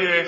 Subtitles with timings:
[0.00, 0.24] ジオ FA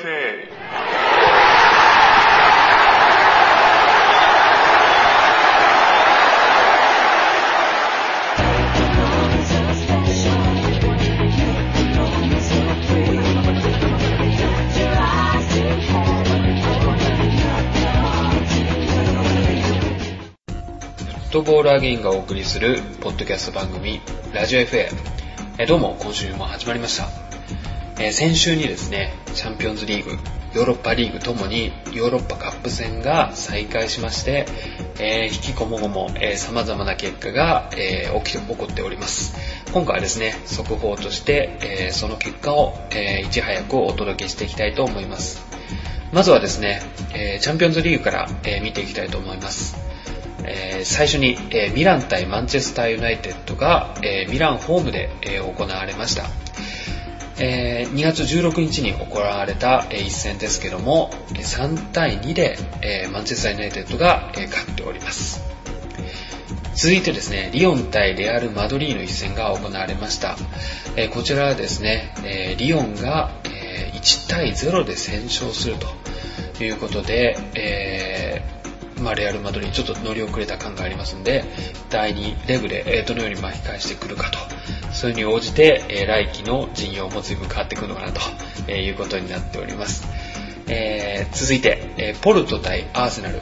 [21.16, 24.02] フットボールアゲインがお送りするポッドキャスト番組
[24.34, 24.88] ラジオ FA
[25.58, 27.21] えどうも今週も始まりました、
[27.98, 30.18] えー先週にですねチャンピオンズリーグ
[30.54, 34.44] ヨーロッパリーグともにヨーロッパカップ戦が再開しまして、
[34.98, 39.34] えー引きこもごも、えー様々な結果が、えー起きて起こっております。
[39.72, 45.42] 今回はですね速報として、えーその結果を、えーいち早くお届けしていきたいと思います。
[46.12, 46.82] まずはですね、
[47.14, 49.74] えーチャンピオンズリーグから、えー見ていきたいと思います。
[50.44, 56.24] えー最初に、えーミラン対マンチェスターユナイテッドが、えーミランホームで、え行われました、
[57.38, 65.52] えー2月16日に行われた、えー一戦ですけども3対2で、えーマンチェスターユナイテッドが、え勝っております
[66.74, 70.36] 続いてですね、リオン対レアル・マドリーの一戦が行われました。
[70.96, 75.76] えこちらはですね、えリオンが、え1対0で先勝する
[76.56, 78.42] ということで、え
[79.00, 81.44] まあ、レアル・マドリーちょっと乗り遅れた感がありますので、
[81.90, 84.38] 第2レグで、えどのように巻き返してくるかと、
[84.92, 88.20] それに応じて、え来季の陣容も随分変わってくるのかなと、
[88.68, 90.06] えいうことになっております。
[90.68, 93.40] えー続いて、えーポルト対アーセナル。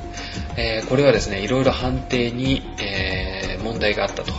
[0.57, 4.33] えーこれはですね、いろいろ判定に、え問題があったと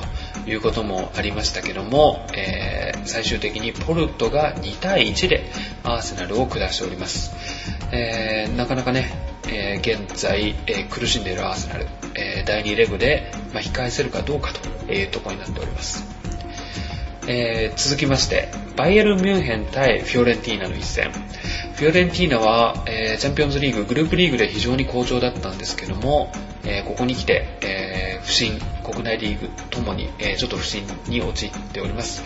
[0.48, 5.44] いうこともありましたけども、え最終的にポルトが2対1で
[5.84, 7.34] アーセナルを下しております。
[7.92, 9.12] えなかなかね、
[9.48, 16.21] え現在、え苦しんでいるアーセナル、え第2レグで巻き返せるかどうかというところになっております。
[17.28, 21.12] えー続きまして、バイエルン・ミュンヘン対フィオレンティーナの一戦。
[21.12, 26.32] フィオレンティーナは、えーチャンピオンズリーグ、グループリーグで非常に好調だったんですけども、
[26.64, 32.24] えーここに来て、え不振、国内リーグともに、えちょっと不振に陥っております。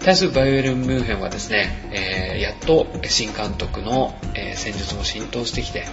[0.00, 5.84] 対するバイエルン・ミュンヘンはですね、えやっと新監督の、え戦術も浸透してきて、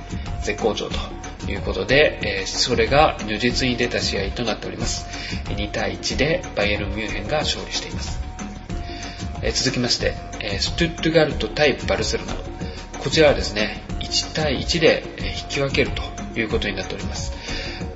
[0.41, 5.05] 絶好調ということで、えそれが如実に出た試合となっております。
[5.49, 8.26] 2対1でバイエルン・ミュンヘンが勝利しています。
[9.47, 12.33] え続きまして、えストゥットガルト対バルセロナ。
[12.99, 15.03] こちらはですね、1対1で
[15.41, 16.03] 引き分けると
[16.37, 17.31] いうことになっております。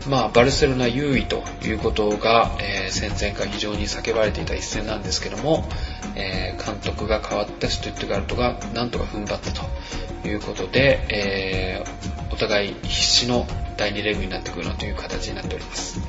[0.08, 5.68] まあ、バルセロナ優位ということが、えー戦前から非常に叫ばれていた一戦なんですけども、
[6.16, 13.46] えー監督が変わったストゥットガルトがなんとか踏ん張ったということで、えーお互い必死の
[13.76, 16.00] 第2レグになってくるなという形になっております。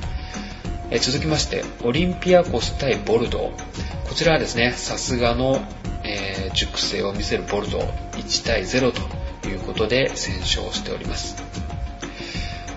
[0.89, 4.02] え続きまして、オリンピアコス対ボルドー。
[4.13, 5.59] こちらはですね、さすがの、
[6.03, 11.43] えー熟成を見せるボルドー、1対0ということで戦勝しております。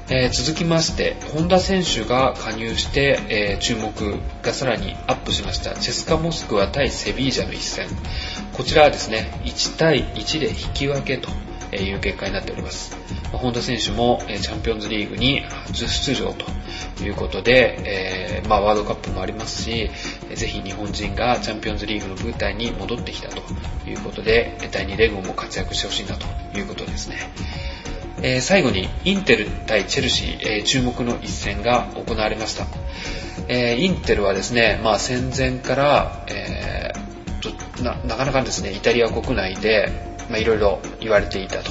[0.09, 3.93] えー続きまして、本田選手が加入して、えー注目
[4.41, 7.87] がさらにアップしました、チェスカ・モスクワ対セビージャの一戦。
[8.55, 11.29] こちらはですね、1対1で引き分けと
[11.77, 12.97] いう結果になっております。
[13.25, 19.91] まあ本田選手も、えチャンピオンズリーグに初出場ということで、えーまあ、ワールドカップもありますし、
[20.35, 23.43] ぜひ日本人がチャンピオンズリーグの舞台に戻ってきたと
[23.89, 26.27] いうことで、第2レグも活躍してほしいなと
[26.59, 27.17] いうことですね。
[28.23, 32.67] えー最後にインテル対チェルシー、えー注目の一戦が行われました。
[33.49, 37.07] えーインテルはですね、まあ、戦前から、えー
[37.83, 39.93] ななかなかですね、イタリア国内で、
[40.31, 41.71] まあ、いろいろ言われていたと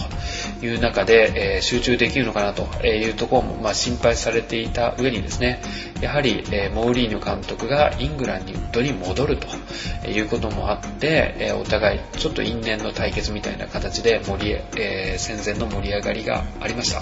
[0.61, 5.61] いう中で、え集中できるのかなというところも、ま、心配されていた上にですね、
[6.01, 9.47] やはり、えモーリーニョ監督がイングランドに戻ると
[10.07, 17.01] いうこともあって、えお互いちょっと因縁の対決みたいな形で盛り、え戦前の盛り上がりがありました。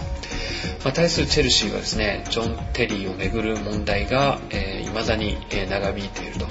[0.83, 5.37] ま、対するチェルシーはですね、ジョン・テリーをめぐる問題が、えー未だに、
[5.69, 6.45] 長引いていると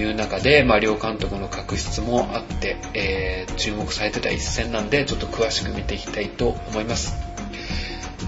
[0.00, 7.14] いう中で、まあ、両監督の確執もあって、えー注目されてた一戦なんで、ちょっと詳しく見ていきたいと思います。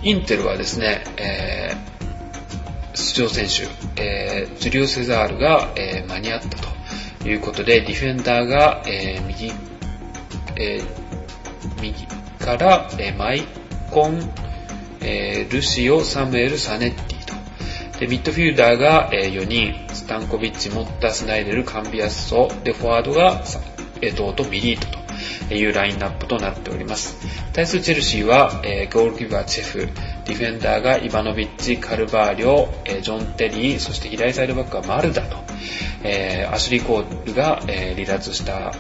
[0.03, 1.93] インテルはですね、えー
[2.95, 6.49] 出場選手、えージュリオ・セザールが、えー間に合った
[7.23, 9.53] ということで、ディフェンダーが、えー右、
[10.57, 10.85] えー
[11.81, 12.07] 右
[12.39, 13.45] から、えーマイ
[13.91, 14.31] コン、
[15.01, 17.12] えールシオ、サムエル、サネッテ。
[18.03, 23.45] で、ミッドフィルダーが、4人、スタンコビッチ、モッタ、スナイデル、カンビアッソ、で、フォワードが、
[24.01, 25.55] エトーとミリートと。
[25.55, 27.15] いうラインナップとなっております。
[27.53, 29.89] 対するチェルシーは、えゴールキーパーチェフ、
[30.25, 35.37] ディフェンダーがイバノビッチ、カルバーリョ、えジョン・テリー、そして左サイドバックはマルダと、
[36.03, 38.73] えアシュリー・コールが、え離脱した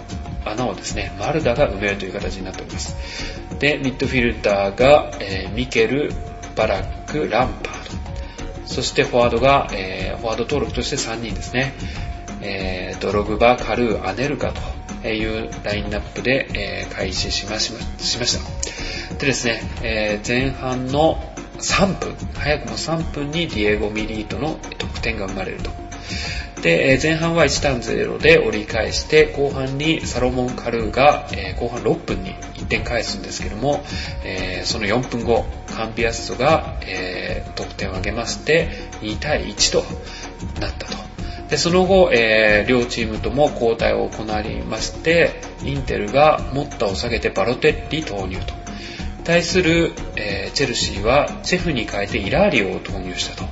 [0.44, 2.96] 穴をですね、マルダが埋めるという形になっております。
[3.60, 6.12] で、ミッドフィルダーが、え、ミケル、
[6.56, 7.71] バラック、ランパ。
[8.72, 11.74] そしてフォワードが、えー、フォワード登録として3人ですね。
[12.40, 14.52] えー、ドログバ、カルー、アネルカ
[15.02, 19.14] というラインナップで、えー、開始しまししました。
[19.18, 21.22] でですね、えー、前半の
[21.58, 25.70] 3分、早くも3分にディエゴ・ミリートの得点が生まれると。
[26.62, 32.34] で、前半は1ターン0で折り返して、後半にサロモン・カルーが、え後半6分に
[32.72, 33.84] 点返すんですけども、
[34.24, 35.44] えその4分後、
[35.76, 38.70] カンピアストが、え得点を挙げまして、
[39.02, 39.84] 2対1と
[40.60, 40.96] なったと。
[41.52, 48.54] でその後、えー、両チームとも交代を行いまして、インテルがモッタを下げてバロテッリ投入と。
[49.24, 53.44] 対する、え、チェルシーはチェフに変えてイラーリオを投入したと。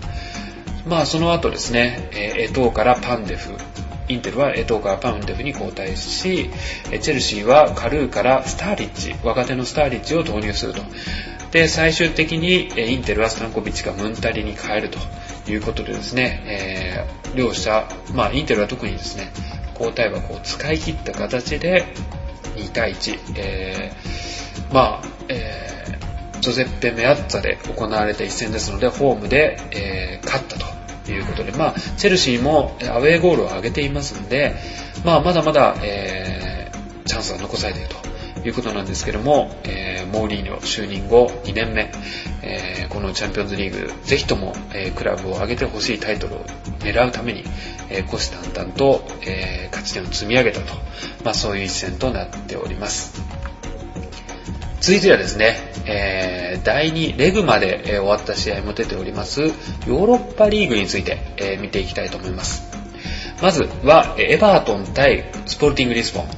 [0.87, 3.52] まあその後ですね、えー、エトーからパンデフ、
[4.11, 6.51] インテルはエトーからパウンデフに交代し、
[7.01, 10.83] チェルシーはカルーからスターリッチ、若手のスターリッチを投入すると。
[11.53, 14.99] で、最終的にインテルはスタンコビッチがムンタリに変えると
[15.51, 19.31] いうことでですね、えー、両者、まあインテルは特にですね、
[19.75, 21.87] 交代枠を使い切った形で
[22.56, 30.80] 2対1、えー、まあ、えー、ジョゼッペ・メアッツァで行われた一戦ですので、ホームで、えー、勝ったと
[31.11, 34.55] ということで、まあ、チェルシーもアウェーゴールを上げていますので、
[35.05, 41.91] まあ、まだまだ、えー、チャンスが残されているということなんですけども、えー、モーリーニョ就任後2年目、
[42.43, 46.45] えー、このチャンピオンズリーグ、ぜひとも、えー、クラブを上げてほしいタイトルを
[46.79, 47.43] 狙うために、
[47.89, 50.75] えー、虎視眈々と、えー、勝ち点を積み上げたと、
[51.25, 53.40] まあ、そういう一戦となっております。
[54.81, 62.62] 続いてはですね、えー、第2レグまで、終わった試合も出ております、ヨーロッパリーグについて、えー、見ていきたいと思います。
[63.43, 66.29] まずは、エバートン対スポルティングリスボン。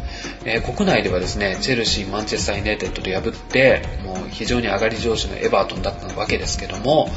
[0.44, 7.10] えー、国内ではですね、チェルシー、マンチェスター・ユナイテッドで破って、もう非常に上がり上司のエバートンだったわけですけども、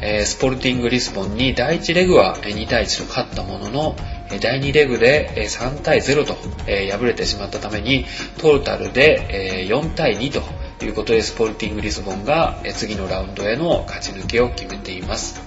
[0.00, 3.96] えー、スポルティング・リスボンに第1レグは2対1と勝ったものの、
[4.40, 6.36] 第2レグで3対0と
[6.66, 8.06] 敗れてしまったために、
[8.38, 10.42] トータルで4対2と
[10.78, 15.40] ということで、スポルティング・リスボンが次のラウンドへの勝ち抜けを決めています。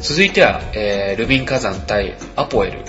[0.00, 2.84] 続いては、えー、ルビン火山対アポエル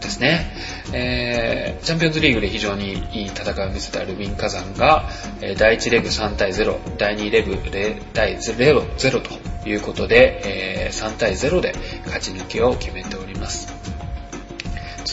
[0.00, 0.52] ですね。
[0.92, 5.08] えー、チャンピオンズリーグで非常にいい戦いを見せたルビン火山が、
[5.56, 11.74] 第1レグ3対0、第2レグ0対 0, 0ということで、えー、3対0で
[12.04, 13.81] 勝ち抜けを決めております。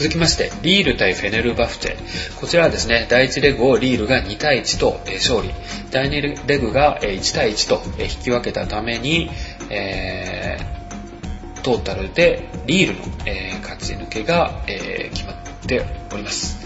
[0.00, 2.40] 続きまして、リール対フェネルバフチェ。
[2.40, 5.50] こちらはですね、第1レグをリールが2対1と勝利。
[5.90, 9.30] 第2レグが1対1と引き分けたために、
[9.68, 15.36] えー、トータルでリールの、えー、勝ち抜けが、えー、決まっ
[15.66, 16.56] ております。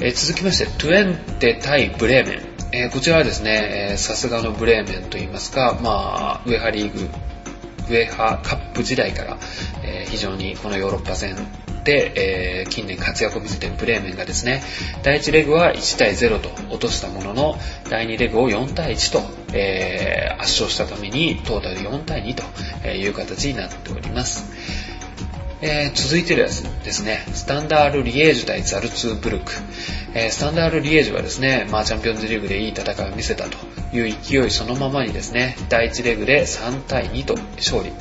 [0.00, 2.42] え、続きまして、トゥエンテ対ブレーメン。
[2.72, 7.08] え、こちらはですね、さすがのブレーメンといいますか、まあ、ウェハリーグ、
[7.88, 9.38] ウェハカップ時代から、
[9.84, 11.36] え、非常にこのヨーロッパ戦
[11.86, 14.60] で、えー、近年活躍を見せているブレーメンがですね、
[15.04, 19.22] 第1レグは1対0と落としたものの、第2レグを4対1と、
[19.54, 24.44] えー、圧勝したために、トータル4対2という形になっております。
[25.62, 29.52] えー、続いてですね、スタンダール・リエージュ対ザルツーブルク。
[30.14, 33.56] えー、スタンダール・リエージュはですね、まあ、チャンピオンズリーグでいい戦いを見せたと
[33.96, 37.92] いう勢いそのままにですね、第1レグで3対2と勝利。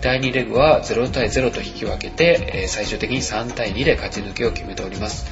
[0.00, 5.26] 第2レグは0対0と引き分けて、最終的に3対2で勝ち抜けを決めております。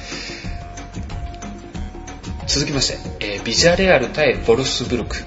[2.47, 5.17] 続きまして、ビジャレアル対ボルスブルク。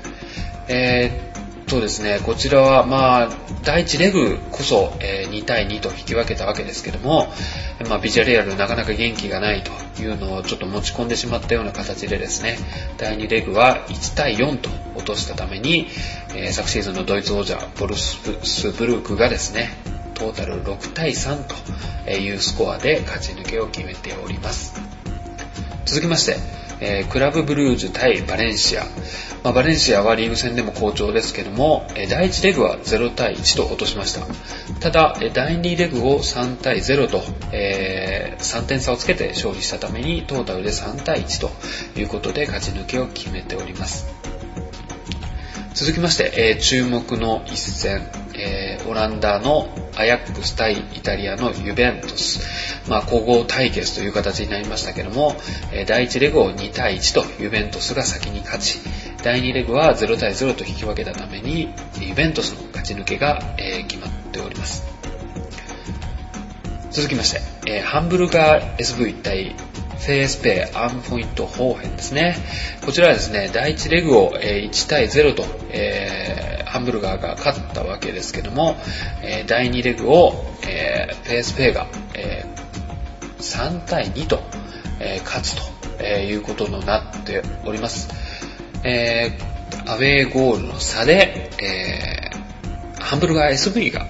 [0.68, 3.28] えーとですね、こちらは、まあ、
[3.64, 7.28] 第1レグこそ、えー、2対2と引き分けたわけですけども、
[7.88, 12.56] まあ、ビジャレアルなかなか元気がないというのをちょっと持ち込んでしまったような形でですね、
[12.96, 15.88] 第2レグは1対4と落としたために、
[16.34, 19.70] えー、昨シーズンのドイツ王者、ボルスブルークがですね、
[20.14, 21.44] トータル6対3
[22.04, 24.80] というスコアで勝ち抜けを決めております。
[25.84, 28.84] 続きまして、えー、クラブブルージュ対バレンシア。
[29.42, 34.26] まあ、バレンシアはリーグ戦でも好調ですけども、えー、第1レグは0対1と落としました。
[34.80, 41.50] ただ、えー、第2レグを3対0と、えー、3点差をつけて勝利したためにトータルで3対1と
[41.98, 44.06] いうことで勝ち抜けを決めております。
[45.74, 55.36] 続きまして、え、注目の一戦、え、オランダのアヤックス対イタリアのユベントス、まあ、古豪対決という形になりましたけども、
[55.86, 58.78] 第1レグを2対1とユベントスが先に勝ち、
[59.22, 61.68] 第2レグは0対0と引き分けたために、
[62.00, 63.40] ユベントスの勝ち抜けが、
[63.88, 64.84] 決まっております。
[66.90, 67.34] 続きまし
[67.64, 69.54] て、ハンブルガー SV 対
[69.98, 72.36] フ PSP アンポイントホーヘンですね。
[72.84, 76.45] こちらはですね、第1レグを、1対0と、え、
[76.86, 78.76] ンブルガーが勝ったわけですけども、
[79.22, 80.32] えー、第2レグを、
[80.66, 84.40] えー、PSP が、えー、3対2と、
[85.00, 85.62] えー、勝つと、
[85.98, 88.08] えー、いうことになっております。
[88.84, 94.06] えー、アウェーゴールの差で、えー、ハンブルガー SV が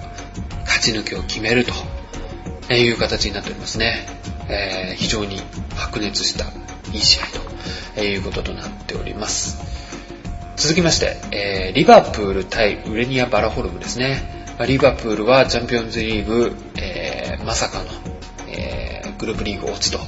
[0.65, 4.05] 勝ち抜きを決めるという形になっておりますね。
[4.49, 5.41] えー、非常に
[5.75, 6.45] 白熱した
[6.93, 7.25] いい試合
[7.95, 9.66] ということとなっております。
[10.57, 14.55] 続きまして、えー、リバプール対ウレニア・バラホルムですね。
[14.65, 17.85] リバプールはチャンピオンズリーグ、えー、まさかの、
[18.49, 19.99] えー、グループリーグ落ちと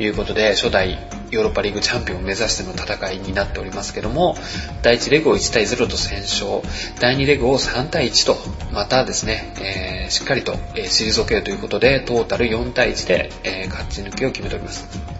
[0.00, 0.96] いうことで、初代
[1.32, 4.36] ヨーロッパリーグチャンピオンを目指しての戦いになっておりますけども、
[4.82, 6.62] 第1レグを1対0と先勝、
[7.00, 8.36] 第2レグを3対1と、
[8.72, 15.15] またですね、えー、しっかりと、えー、退けるということで、トータル4対1で、えー、勝ち抜きを決めております。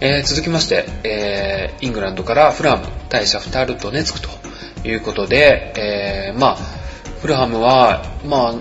[0.00, 4.28] えー、続きまして、えー、イングランドからフラム対シャフタル・ドネツクと
[4.88, 6.56] いうことで、えー、まあ、
[7.20, 8.54] フルハムは、ま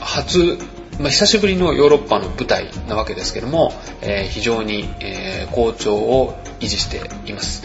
[0.00, 0.58] あ、初
[0.98, 7.64] まあ、久しぶりのヨーロッパの舞台なわけですけども、えー、非常に、えー、好調を維持しています。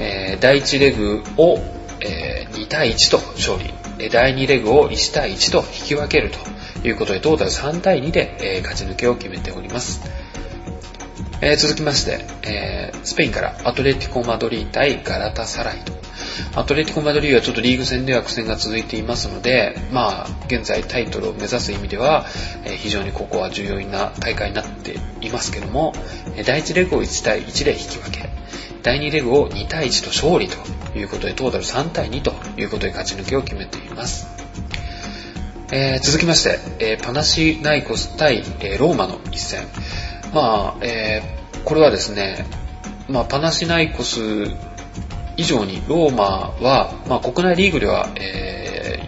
[0.00, 1.58] えー、第1レグを、
[2.00, 10.00] え2対1と勝利、第2レグを1対1と引き分けるということで、トータル3対2で、え勝ち抜けを決めております。
[11.42, 15.92] え続きまして、えスペインからアトレティコ・マドリー対ガラタサライと
[16.54, 22.26] アトレティコ・マドリーはちょっとリーグ戦では苦戦が続いていますので、まあ、現在タイトルを目指す意味では、
[22.64, 25.92] えー、非常にここは重要な大会になっていますけども、
[26.44, 28.28] 第1レグを1対1で引き分け、
[28.82, 34.26] 第2レグを2対1と勝利ということで、トータル3対2ということで勝ち抜けを決めています。
[35.72, 39.60] えー、続きまして、えー、パナシナイコス対、えー、ローマの一戦。
[40.32, 42.46] まあ、えー、これはですね、
[43.08, 44.20] まあ、パナシナイコス
[45.36, 49.00] 以上にローマは、まあ、国内リーグでは、え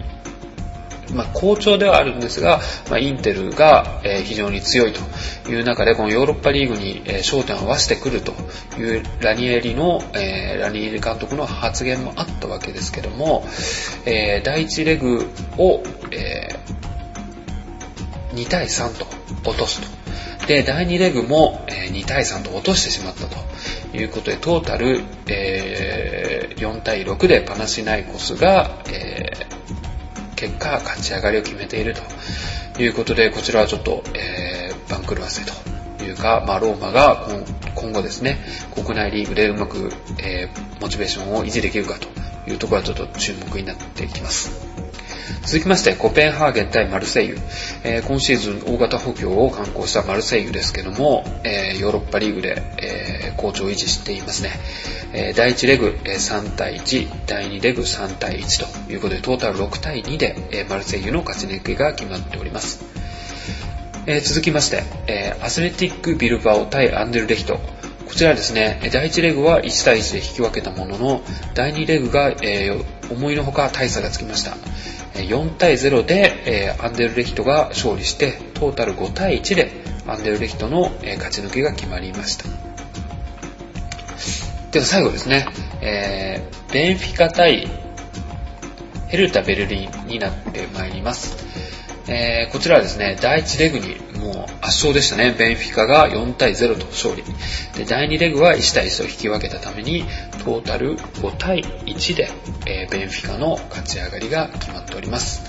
[1.07, 8.33] ー、まあ、好調ではあるんですが、まあ、インテルが、えー、非常に強いという中でこのヨーロッパリーグに、えー、焦点を合わせてくると
[8.77, 13.45] いうラニエリの、えー、ラニエリ監督の発言もあったわけですけども、
[14.05, 19.05] えー、第1レグを、えー、2対3と
[19.49, 20.02] 落とすと。
[20.47, 29.31] で、第2レグも、え2対3と落としてしまったということで、トータル、え、4対6でパナシナイコスが、え、
[30.35, 31.95] 結果、勝ち上がりを決めている
[32.75, 37.25] ということで、こちらはちょっと、えー、番狂わせというか、まあ、ローマが
[37.75, 38.37] 今後ですね、
[38.75, 40.49] 国内リーグでうまく、え、
[40.81, 44.72] モチベーションを維持できるかというところはちょっと注目になってきます。
[45.45, 47.37] 続きまして、コペンハーゲン対マルセイユ。
[47.83, 54.51] えー、今シーズン大型補強を刊行したマルセイユですけども、えー、ヨーロッパリーグで、えー、好調を維持していますね。
[55.15, 62.83] え第1レグ、え3対1、第2レグ3対1ということで、トータル6対2で、えマルセイユの勝ち抜きが決まっております。
[64.07, 67.59] え続きまして、えアスレティック・ビルバオ対アンデルレヒト。
[68.07, 71.21] こちらですね、第1レグは1対1で引き分けたものの、
[71.53, 74.57] 第2レグが、えー、思いのほか大差がつきました。
[75.15, 79.71] 4対0で、えー、アンデルレヒトが勝利して、トータル5対1で
[80.07, 82.45] アンデルレヒトの、えー、勝ち抜けが決まりました。
[84.71, 85.45] では最後ですね、
[85.81, 87.67] えー、ベンフィカ対
[89.07, 91.37] ヘルタ・ベルリンになってまいります。
[92.07, 95.35] えー、こちらはですね、第1レグにもう圧勝でしたね。
[95.37, 97.23] ベンフィカが4対0と勝利。
[97.77, 100.05] で、第2レグは1対1と引き分けたために、
[100.43, 102.29] トータル5対1で、
[102.65, 105.41] えー、ベンフィカの勝ち上がりが決まっております。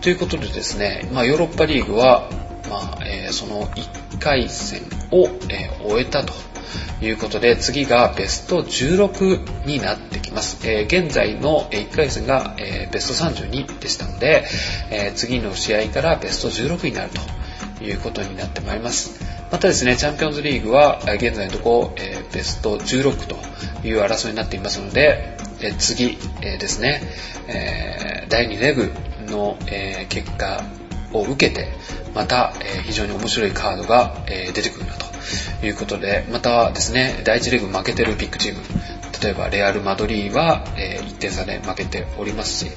[0.00, 2.30] ということでですね、まあ、ヨーロッパリーグは、
[2.70, 6.32] まあ、えー、その1回戦を、えー、終えたと
[7.02, 10.66] いうことで、次がベスト16になってきます。
[10.66, 14.44] えー、現在の1回戦が、えー、ベスト32でしたので、
[14.90, 17.10] えー、次の試合からベスト16になる
[17.78, 19.20] ということになってまいります。
[19.50, 23.36] またですね、チャンピオンズリーグは現在のところ、えー、ベスト16と
[23.84, 27.02] いう争いになっていますので、え、次、え、ですね、
[27.48, 28.92] え、第2レグ
[29.26, 30.62] の、え、結果
[31.12, 31.68] を受けて、
[32.14, 38.60] また、え、非常に面白いカードが、え、出てくるなということで、またですね、第1レグ負けてるビッグチーム、
[39.22, 42.70] 例えばレアル・マドリーは、えー、1点差で負けておりますし、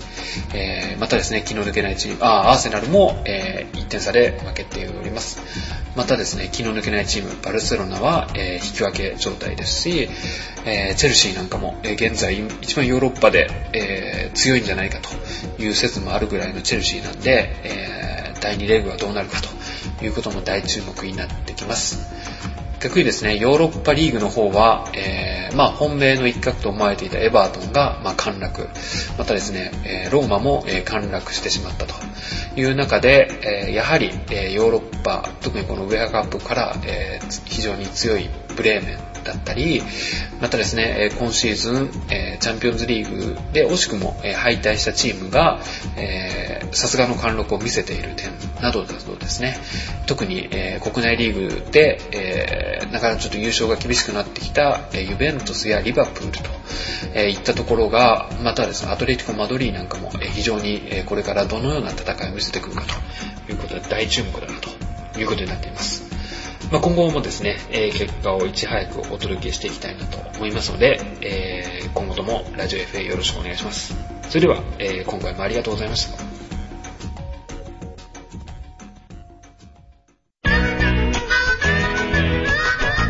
[0.54, 5.42] えー、またですね、気の抜けないチーム、あアーセナルも、えー、1点差で負けております。
[5.96, 10.10] またですね、気の抜けないチーム、バルセロナは、えー、引き分け状態ですし、
[10.66, 19.38] えー、チェルシーなんかも、えー、現在一番ヨーロッパで、えー、強いんじゃないかという説もあるぐらいのチェルシーなんで、えー、第2レーグはどうなるか
[20.00, 22.13] ということも大注目になってきます。
[22.84, 28.68] 逆にですね、ヨーロッパリーグの方は、えー、まあ、本命の一角と思われていたエバートンが、まあ、陥落。
[29.18, 31.94] またですね、え、ローマも、え、陥落してしまったと
[32.58, 39.82] いう中で、え、やはり、え、ヨーロッパ、特にこのウェアカップから、え、非常に強いブレーメン、だったり、
[40.42, 41.90] またですね、今シーズン、
[42.40, 45.60] チャンピオンズリーグで惜しくも敗退したチームが、
[46.72, 49.58] さすがの貫禄を見せている点などだとですね、
[50.06, 50.50] 特に
[50.82, 56.32] 国内リーグで、なかなかちょっと優勝が厳しくなってきたユベントスやリバプール
[57.12, 62.84] といったところが、またですね、アトレティコ・マドリーなんかも非常にこれからどのような戦いを見せてくるか
[63.48, 66.03] ということで大注目だなということになっています。
[66.74, 73.96] まあ、今後もですね、えー、結果をいち早くお届けしていきたいなと思いますので、えー、今後ともラジオ FA よろしくお願いします。
[74.28, 76.18] それでは、えー、今回もありがとうございました。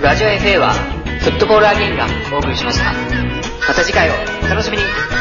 [0.01, 0.73] ラジオ FA は
[1.21, 2.91] フットボールアゲインがお送りしました。
[3.65, 5.12] また次回をお楽しみに。